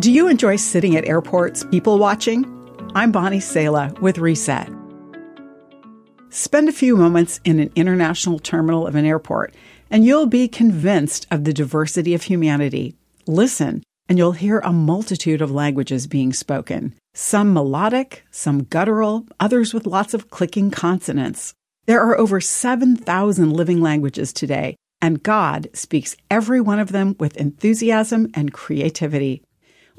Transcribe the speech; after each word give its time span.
Do 0.00 0.10
you 0.10 0.28
enjoy 0.28 0.56
sitting 0.56 0.96
at 0.96 1.04
airports, 1.04 1.62
people 1.64 1.98
watching? 1.98 2.46
I'm 2.94 3.12
Bonnie 3.12 3.38
Sala 3.38 3.92
with 4.00 4.16
Reset. 4.16 4.66
Spend 6.30 6.70
a 6.70 6.72
few 6.72 6.96
moments 6.96 7.38
in 7.44 7.60
an 7.60 7.70
international 7.76 8.38
terminal 8.38 8.86
of 8.86 8.94
an 8.94 9.04
airport, 9.04 9.54
and 9.90 10.02
you'll 10.02 10.24
be 10.24 10.48
convinced 10.48 11.26
of 11.30 11.44
the 11.44 11.52
diversity 11.52 12.14
of 12.14 12.22
humanity. 12.22 12.94
Listen, 13.26 13.82
and 14.08 14.16
you'll 14.16 14.32
hear 14.32 14.60
a 14.60 14.72
multitude 14.72 15.42
of 15.42 15.50
languages 15.50 16.06
being 16.06 16.32
spoken. 16.32 16.94
Some 17.12 17.52
melodic, 17.52 18.24
some 18.30 18.62
guttural, 18.62 19.26
others 19.38 19.74
with 19.74 19.84
lots 19.86 20.14
of 20.14 20.30
clicking 20.30 20.70
consonants. 20.70 21.52
There 21.84 22.00
are 22.00 22.16
over 22.16 22.40
7,000 22.40 23.52
living 23.52 23.82
languages 23.82 24.32
today, 24.32 24.76
and 25.02 25.22
God 25.22 25.68
speaks 25.74 26.16
every 26.30 26.62
one 26.62 26.78
of 26.78 26.90
them 26.90 27.16
with 27.20 27.36
enthusiasm 27.36 28.30
and 28.32 28.50
creativity. 28.50 29.42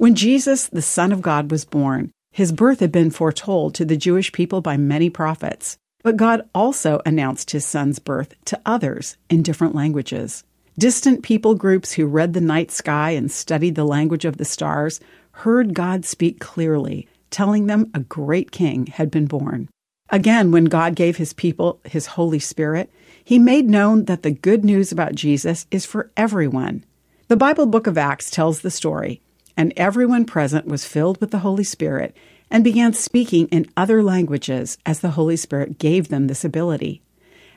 When 0.02 0.15
Jesus, 0.15 0.65
the 0.65 0.81
Son 0.81 1.12
of 1.12 1.21
God, 1.21 1.52
was 1.52 1.63
born, 1.63 2.09
his 2.31 2.52
birth 2.52 2.80
had 2.80 2.91
been 2.91 3.12
foretold 3.12 3.75
to 3.75 3.85
the 3.85 3.95
Jewish 3.95 4.31
people 4.31 4.59
by 4.59 4.75
many 4.75 5.12
prophets. 5.12 5.77
But 6.02 6.17
God 6.17 6.49
also 6.55 7.03
announced 7.05 7.52
his 7.52 7.67
son's 7.67 7.99
birth 7.99 8.34
to 8.45 8.59
others 8.66 9.16
in 9.30 9.44
different 9.44 9.75
languages. 9.75 10.44
Distant 10.75 11.22
people 11.22 11.53
groups 11.53 11.91
who 11.91 12.08
read 12.08 12.34
the 12.34 12.41
night 12.41 12.72
sky 12.72 13.11
and 13.11 13.31
studied 13.31 13.75
the 13.75 13.84
language 13.84 14.25
of 14.25 14.38
the 14.38 14.44
stars 14.44 14.99
heard 15.34 15.75
God 15.75 16.03
speak 16.03 16.39
clearly, 16.39 17.08
telling 17.30 17.67
them 17.67 17.91
a 17.94 17.99
great 17.99 18.49
king 18.49 18.88
had 18.88 19.11
been 19.11 19.27
born. 19.27 19.70
Again, 20.09 20.49
when 20.49 20.66
God 20.66 20.95
gave 20.95 21.17
his 21.17 21.33
people 21.33 21.80
his 21.83 22.08
Holy 22.08 22.39
Spirit, 22.39 22.91
he 23.23 23.38
made 23.38 23.70
known 23.70 24.05
that 24.05 24.23
the 24.23 24.31
good 24.31 24.66
news 24.66 24.91
about 24.91 25.13
Jesus 25.13 25.67
is 25.70 25.86
for 25.86 26.09
everyone. 26.17 26.86
The 27.27 27.38
Bible 27.38 27.67
book 27.67 27.86
of 27.86 27.99
Acts 27.99 28.31
tells 28.31 28.61
the 28.61 28.72
story, 28.72 29.22
and 29.55 29.73
everyone 29.75 30.25
present 30.25 30.65
was 30.65 30.85
filled 30.85 31.19
with 31.19 31.31
the 31.31 31.39
Holy 31.39 31.63
Spirit 31.63 32.15
and 32.49 32.63
began 32.63 32.94
speaking 32.94 33.47
in 33.47 33.71
other 33.77 34.03
languages 34.03 34.77
as 34.85 34.99
the 34.99 35.11
Holy 35.11 35.38
Spirit 35.38 35.80
gave 35.80 36.09
them 36.09 36.27
this 36.27 36.43
ability. 36.43 37.02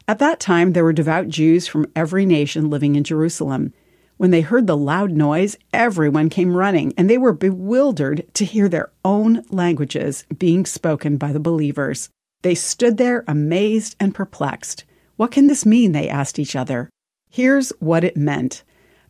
At 0.07 0.19
that 0.19 0.39
time, 0.39 0.73
there 0.73 0.85
were 0.85 0.93
devout 0.93 1.29
Jews 1.29 1.67
from 1.67 1.91
every 1.97 2.27
nation 2.27 2.71
living 2.71 2.95
in 2.95 3.05
Jerusalem. 3.05 3.73
When 4.17 4.31
they 4.31 4.43
heard 4.43 4.67
the 4.67 4.77
loud 4.77 5.11
noise, 5.11 5.57
everyone 5.73 6.29
came 6.29 6.57
running, 6.57 6.93
and 6.97 7.11
they 7.11 7.19
were 7.19 7.33
bewildered 7.33 8.25
to 8.35 8.45
hear 8.45 8.69
their 8.69 8.91
own 9.05 9.45
languages 9.51 10.25
being 10.37 10.67
spoken 10.67 11.17
by 11.17 11.33
the 11.33 11.41
believers. 11.41 12.11
They 12.43 12.55
stood 12.55 12.99
there 12.99 13.25
amazed 13.27 13.97
and 13.99 14.15
perplexed. 14.15 14.85
What 15.17 15.31
can 15.31 15.47
this 15.47 15.65
mean? 15.65 15.93
They 15.93 16.09
asked 16.09 16.39
each 16.39 16.55
other. 16.55 16.91
Here's 17.31 17.71
what 17.81 18.05
it 18.05 18.17
meant 18.17 18.63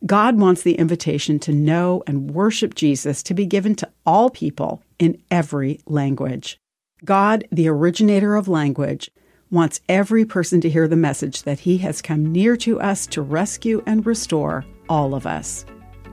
God 0.05 0.39
wants 0.39 0.61
the 0.63 0.75
invitation 0.75 1.39
to 1.39 1.53
know 1.53 2.03
and 2.07 2.31
worship 2.31 2.75
Jesus 2.75 3.21
to 3.23 3.33
be 3.33 3.45
given 3.45 3.75
to 3.75 3.89
all 4.05 4.29
people 4.29 4.81
in 4.99 5.21
every 5.29 5.79
language. 5.85 6.59
God, 7.03 7.47
the 7.51 7.67
originator 7.67 8.35
of 8.35 8.47
language, 8.47 9.11
wants 9.51 9.81
every 9.87 10.25
person 10.25 10.59
to 10.61 10.69
hear 10.69 10.87
the 10.87 10.95
message 10.95 11.43
that 11.43 11.59
He 11.59 11.77
has 11.77 12.01
come 12.01 12.31
near 12.31 12.57
to 12.57 12.79
us 12.81 13.05
to 13.07 13.21
rescue 13.21 13.83
and 13.85 14.05
restore 14.05 14.65
all 14.89 15.13
of 15.13 15.25
us. 15.25 15.65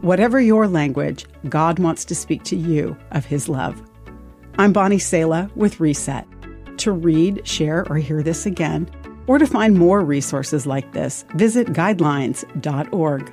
Whatever 0.03 0.41
your 0.41 0.69
language, 0.69 1.27
God 1.49 1.79
wants 1.79 2.05
to 2.07 2.15
speak 2.15 2.43
to 2.45 2.57
you 2.57 2.97
of 3.11 3.25
His 3.25 3.49
love. 3.49 3.83
I'm 4.59 4.73
Bonnie 4.73 4.99
Sala 4.99 5.51
with 5.57 5.81
Reset 5.81 6.27
to 6.79 6.93
read, 6.93 7.47
share, 7.47 7.89
or 7.89 7.97
hear 7.97 8.23
this 8.23 8.47
again, 8.47 8.91
or 9.27 9.39
to 9.39 9.47
find 9.47 9.79
more 9.79 10.01
resources 10.05 10.67
like 10.67 10.93
this, 10.93 11.25
visit 11.35 11.69
guidelines.org. 11.69 13.33